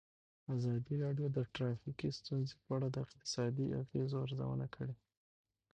[0.55, 4.95] ازادي راډیو د ټرافیکي ستونزې په اړه د اقتصادي اغېزو ارزونه کړې.